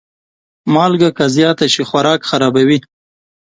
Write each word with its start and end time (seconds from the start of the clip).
مالګه 0.73 1.09
که 1.17 1.25
زیاته 1.35 1.65
شي، 1.73 1.83
خوراک 1.89 2.21
خرابوي. 2.29 2.77